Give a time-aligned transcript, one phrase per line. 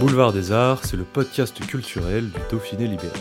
[0.00, 3.18] Boulevard des Arts, c'est le podcast culturel du Dauphiné libéré.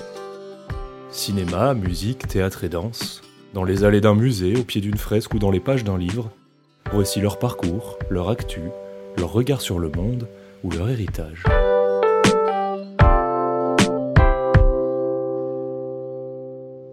[1.10, 3.24] Cinéma, musique, théâtre et danse,
[3.56, 6.30] dans les allées d'un musée, au pied d'une fresque ou dans les pages d'un livre,
[6.92, 8.62] voici leur parcours, leur actu,
[9.18, 10.28] leur regard sur le monde
[10.64, 11.46] ou leur héritage.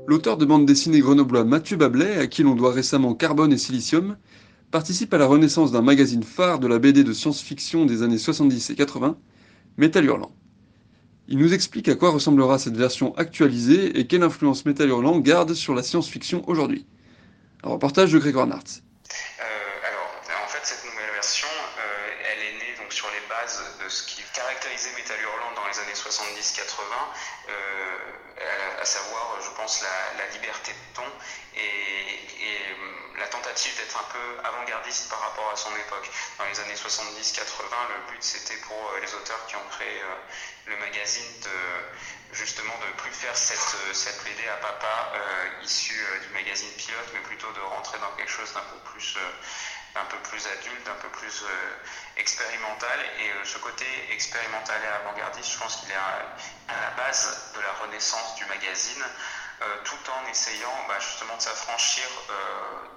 [0.06, 4.16] L'auteur de bande dessinée grenoblois Mathieu Bablet, à qui l'on doit récemment Carbone et Silicium,
[4.70, 8.70] participe à la renaissance d'un magazine phare de la BD de science-fiction des années 70
[8.70, 9.18] et 80,
[9.76, 10.32] Métal Hurlant.
[11.26, 15.54] Il nous explique à quoi ressemblera cette version actualisée et quelle influence Métal Hurlant garde
[15.54, 16.86] sur la science-fiction aujourd'hui.
[17.62, 18.82] Un reportage de Grégoire Nartz.
[19.40, 19.42] Euh,
[19.88, 23.62] alors, en fait, cette nouvelle version, euh, elle est née donc sur les bases
[24.34, 26.60] caractérisait Métal Hurlant dans les années 70-80,
[27.48, 31.06] euh, à savoir, je pense, la, liberté de ton
[31.56, 32.76] et, et
[33.18, 36.10] la tentative d'être un peu avant-gardiste par rapport à son époque.
[36.38, 37.40] Dans les années 70-80,
[37.88, 40.02] le but c'était pour les auteurs qui ont créé
[40.66, 41.50] le magazine de
[42.34, 44.20] justement de plus faire cette, cette
[44.52, 48.52] à papa euh, issue euh, du magazine pilote, mais plutôt de rentrer dans quelque chose
[48.52, 49.20] d'un peu plus euh,
[49.96, 51.44] un peu plus adulte, un peu plus
[52.16, 53.00] expérimental.
[53.20, 56.34] Et ce côté expérimental et avant-gardiste, je pense qu'il est à,
[56.68, 59.04] la base de la renaissance du magazine.
[59.62, 62.34] Euh, tout en essayant bah, justement de s'affranchir euh,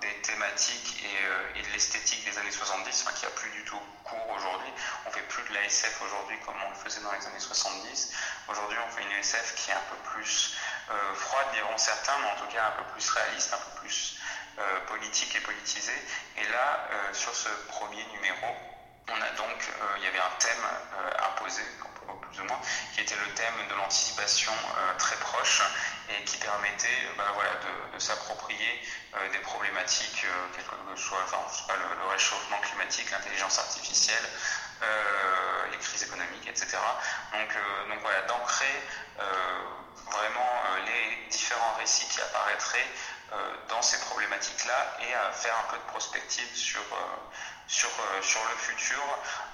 [0.02, 3.64] des thématiques et, euh, et de l'esthétique des années 70, enfin, qui a plus du
[3.64, 4.70] tout cours aujourd'hui.
[5.06, 8.12] On fait plus de la SF aujourd'hui comme on le faisait dans les années 70.
[8.50, 10.58] Aujourd'hui, on fait une SF qui est un peu plus
[11.16, 14.20] froide, diront certains, mais en tout cas un peu plus réaliste, un peu plus
[14.88, 16.02] politique et politisée.
[16.38, 18.48] Et là, sur ce premier numéro,
[19.10, 20.66] on a donc, il y avait un thème
[21.20, 21.62] imposé,
[22.16, 22.60] plus ou moins,
[22.94, 25.62] qui était le thème de l'anticipation euh, très proche
[26.10, 26.88] et qui permettait
[27.18, 27.26] bah,
[27.94, 28.82] de, s'approprier
[29.16, 31.20] euh, des problématiques, euh, quel que soit
[31.70, 34.24] le, réchauffement climatique, l'intelligence artificielle,
[35.72, 36.78] les crises économiques, etc.
[37.34, 37.50] Donc,
[37.90, 38.76] donc voilà, d'ancrer
[40.12, 40.52] vraiment
[40.86, 42.90] les différents récits qui apparaîtraient
[43.70, 46.82] dans ces problématiques-là et à faire un peu de prospective sur
[47.68, 49.04] sur, euh, sur le futur,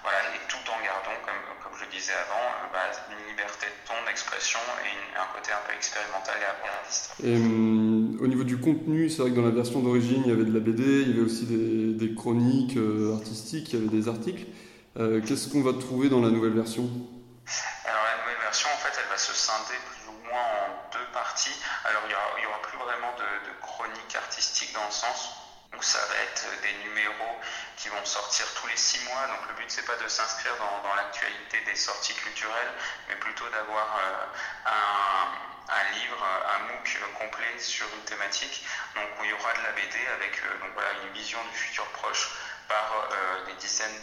[0.03, 3.79] voilà, et tout en gardant, comme, comme je disais avant, euh, bah, une liberté de
[3.89, 7.17] ton, d'expression et un côté un peu expérimental et avant-gardiste.
[7.25, 10.45] Euh, au niveau du contenu, c'est vrai que dans la version d'origine, il y avait
[10.45, 14.07] de la BD, il y avait aussi des, chroniques euh, artistiques, il y avait des
[14.07, 14.45] articles.
[14.97, 16.85] Euh, Qu'est-ce qu'on va trouver dans la nouvelle version?
[17.83, 21.05] Alors la nouvelle version, en fait, elle va se scinder plus ou moins en deux
[21.11, 21.57] parties.
[21.83, 23.25] Alors il n'y aura, plus vraiment de,
[23.61, 25.33] chronique artistique dans le sens
[25.75, 27.39] où ça va être des numéros
[27.75, 29.25] qui vont sortir tous les six mois.
[29.33, 32.73] Donc le but c'est pas de s'inscrire dans, l'actualité des sorties culturelles,
[33.09, 36.21] mais plutôt d'avoir euh, un, un, livre,
[36.53, 38.63] un MOOC complet sur une thématique.
[38.93, 41.57] Donc où il y aura de la BD avec euh, donc, voilà, une vision du
[41.57, 42.29] futur proche
[42.73, 44.01] par euh, des dizaines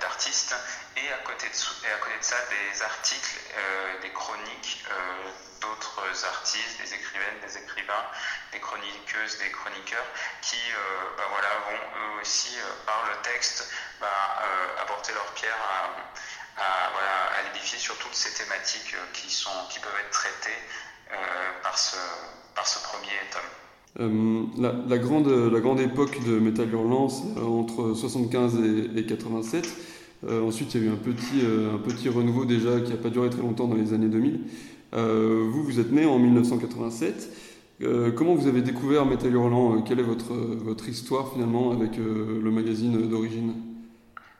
[0.00, 0.54] d'artistes
[0.96, 7.40] et à côté de, ça des articles, euh, des chroniques euh, d'autres artistes, des écrivaines,
[7.40, 8.04] des écrivains,
[8.52, 10.06] des chroniqueuses, des chroniqueurs
[10.40, 10.60] qui
[11.16, 12.56] bah voilà, vont eux aussi
[12.86, 13.70] par le texte
[14.00, 14.42] bah,
[14.80, 15.56] apporter leur pierre
[16.58, 20.62] à, l'édifier sur toutes ces thématiques qui, peuvent être traitées
[21.62, 23.63] par ce premier tome.
[24.00, 28.58] Euh, la, grande, la grande époque de Metal Hurlant, c'est entre 75
[28.96, 29.68] et, et 87.
[30.28, 32.96] Euh, ensuite, il y a eu un petit, euh, un petit renouveau déjà qui n'a
[32.96, 34.40] pas duré très longtemps dans les années 2000.
[34.94, 37.28] Euh, vous, vous êtes né en 1987.
[37.82, 39.82] Euh, comment vous avez découvert Metal Hurlant?
[39.82, 43.54] Quelle est votre, votre histoire finalement avec le magazine d'origine?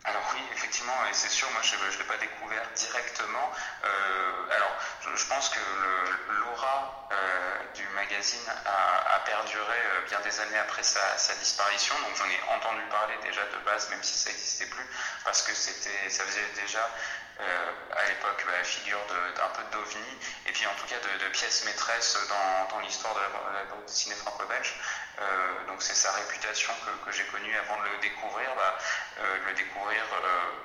[0.05, 3.51] Alors oui, effectivement, et c'est sûr, moi je ne l'ai pas découvert directement.
[4.55, 4.73] alors,
[5.03, 5.59] je, pense que
[6.31, 7.09] l'aura
[7.75, 11.95] du magazine a, perduré bien des années après sa, disparition.
[12.01, 14.87] Donc j'en ai entendu parler déjà de base, même si ça n'existait plus,
[15.25, 16.89] parce que c'était, ça faisait déjà
[17.41, 19.01] euh, à l'époque bah, figure
[19.35, 22.17] d'un peu d'ovni, et puis en tout cas de, pièces maîtresses
[22.71, 24.75] dans, l'histoire de la, bande dessinée franco-belge.
[25.21, 26.73] Euh, donc c'est sa réputation
[27.05, 28.79] que, j'ai connue avant de le découvrir, bah,
[29.19, 30.03] euh, le découvrir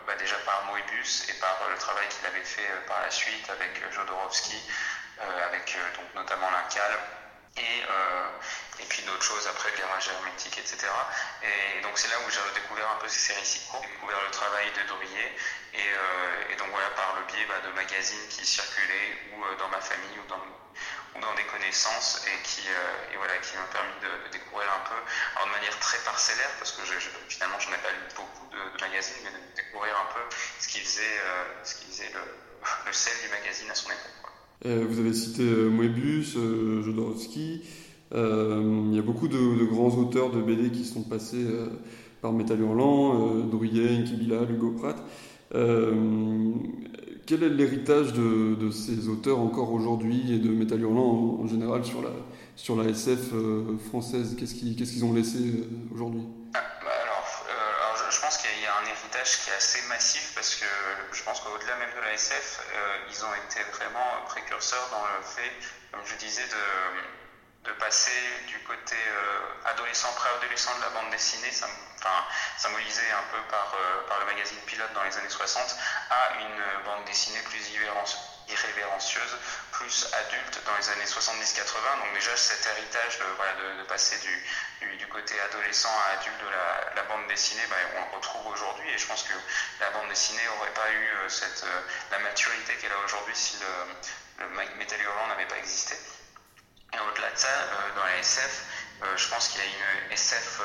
[0.06, 3.92] bah, déjà par Moebius et par le travail qu'il avait fait par la suite avec
[3.92, 4.62] Jodorowsky,
[5.22, 7.00] avec donc notamment l'Incal
[7.58, 7.84] Et,
[8.80, 10.88] et puis d'autres choses après, le garage hermétique, etc.
[11.44, 14.32] Et donc c'est là où j'ai redécouvert un peu ces séries si courtes, découvert le
[14.32, 15.36] travail de Dorier.
[15.74, 20.20] Et, donc voilà, par le biais bah, de magazines qui circulaient ou dans ma famille
[20.20, 20.42] ou dans,
[21.16, 22.68] ou dans des connaissances et qui,
[23.12, 24.96] et voilà, qui m'ont permis de, découvrir un peu,
[25.36, 28.48] alors de manière très parcellaire, parce que je, je, finalement j'en ai pas lu beaucoup
[28.48, 30.22] de, magazines, mais de découvrir un peu
[30.60, 31.20] ce qui faisait,
[31.64, 31.76] ce
[32.86, 34.29] le sel du magazine à son époque.
[34.66, 37.62] Euh, vous avez cité Moebius, euh, Jodorowsky.
[38.14, 41.68] Euh, il y a beaucoup de, grands auteurs de BD qui sont passés euh,
[42.22, 44.98] par Métal Hurlant, euh, Druyen, Kibila, Hugo Pratt.
[45.52, 51.84] quel est l'héritage de, ces auteurs encore aujourd'hui et de Métal Hurlant en, général
[52.56, 53.34] sur la, SF
[53.90, 54.36] française?
[54.38, 55.40] Qu'est-ce qu'ils qu qu ont laissé
[55.94, 56.24] aujourd'hui?
[59.38, 60.66] Qui est assez massif parce que
[61.12, 65.24] je pense qu'au-delà même de la SF, euh, ils ont été vraiment précurseurs dans le
[65.24, 65.52] fait,
[65.92, 68.12] comme je disais, de, passer
[68.48, 71.52] du côté euh, adolescent, préadolescent de la bande dessinée,
[72.58, 75.78] symbolisé un peu par, euh, par le magazine Pilote dans les années 60,
[76.10, 77.70] à une bande dessinée plus
[78.50, 79.38] irrévérencieuse,
[79.72, 82.00] plus adulte dans les années 70-80.
[82.00, 87.64] Donc déjà cet héritage de, passer du, côté adolescent à adulte de la, bande dessinée,
[87.70, 89.34] bah, on le retrouve aujourd'hui et je pense que
[89.80, 91.28] la bande dessinée n'aurait pas eu euh,
[91.64, 91.82] euh,
[92.12, 95.96] la maturité qu'elle a aujourd'hui si le, le Metal Hurlant n'avait pas existé.
[96.94, 98.64] Et au-delà de ça, euh, dans la SF,
[99.16, 100.62] je pense qu'il y a une SF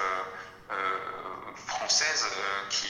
[1.69, 2.27] française
[2.69, 2.89] qui,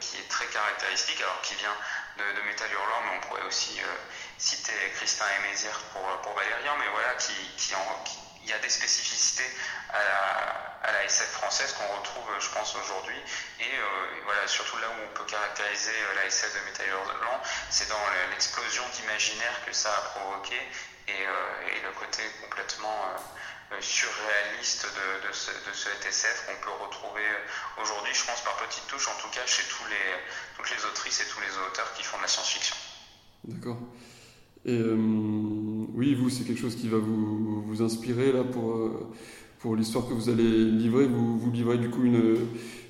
[0.00, 1.76] qui est très caractéristique, alors qui vient
[2.16, 3.78] de, de Metal Hurlant, mais on pourrait aussi
[4.40, 7.74] citer Christin et Mézières pour, pour Valérian, mais voilà, qui, qui,
[8.42, 9.44] il y a des spécificités
[9.90, 13.18] à la, à la SF française qu'on retrouve, je pense, aujourd'hui.
[13.60, 17.40] Et, euh, et, voilà, surtout là où on peut caractériser la SF de Metal Hurlant,
[17.68, 18.00] c'est dans
[18.30, 20.56] l'explosion d'imaginaire que ça a provoqué
[21.08, 23.04] et, euh, le côté complètement
[23.72, 27.26] euh, surréaliste de, de, ce, de cet SF qu'on peut retrouver
[27.76, 30.16] aujourd'hui, je pense, par petites touches, en tout cas chez tous les,
[30.56, 32.76] toutes les autrices et tous les auteurs qui font de la science-fiction.
[33.44, 33.76] D'accord.
[34.66, 34.94] Et euh,
[35.94, 39.10] oui, vous, c'est quelque chose qui va vous, vous inspirer là pour, euh,
[39.60, 41.06] pour l'histoire que vous allez livrer.
[41.06, 42.36] Vous, vous livrez du coup une,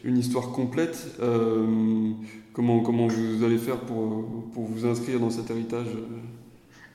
[0.02, 1.14] une histoire complète.
[1.20, 2.12] Euh,
[2.52, 5.86] comment, comment vous allez faire pour, pour vous inscrire dans cet héritage?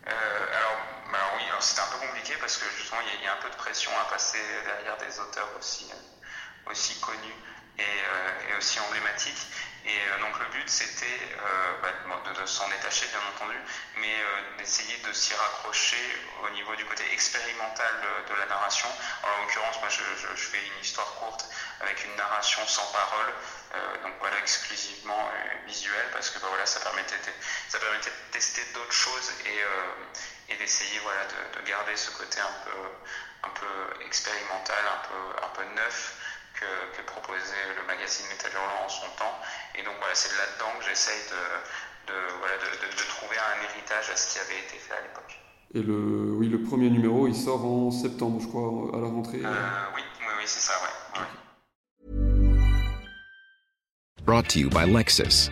[0.06, 0.78] Alors,
[1.10, 3.50] alors, oui, c'était un peu compliqué parce que justement, il y, y, a un peu
[3.50, 5.86] de pression à passer derrière des auteurs aussi,
[6.70, 7.40] aussi connus
[7.78, 9.48] et, euh, et aussi emblématiques.
[9.86, 13.58] Et euh, donc le but c'était euh, bah, de, s'en détacher bien entendu,
[13.98, 14.16] mais
[14.58, 16.02] d'essayer de s'y raccrocher
[16.44, 17.94] au niveau du côté expérimental
[18.30, 18.90] de, la narration.
[19.24, 21.46] En l'occurrence, moi je, fais une histoire courte
[21.82, 23.34] avec une narration sans parole,
[24.04, 25.30] donc voilà exclusivement
[25.68, 31.26] visuelle parce que bah, voilà ça permettait de, tester d'autres choses et, et d'essayer voilà
[31.26, 32.72] de, de, garder ce côté un peu
[33.44, 36.16] un peu expérimental, un peu un peu neuf
[36.66, 39.38] que, que, proposait le magazine Métal Hurlant en son temps.
[39.76, 44.10] Et donc voilà, c'est là-dedans que j'essaye de, de, voilà, de, de, trouver un héritage
[44.10, 45.40] à ce qui avait été fait à l'époque.
[45.74, 49.42] Et le, oui, le premier numéro, il sort en septembre, je crois, à la rentrée.
[49.44, 51.22] Euh, oui, oui, oui c'est ça, ouais.
[51.22, 51.28] ouais.
[54.24, 55.52] Brought to you by Lexus.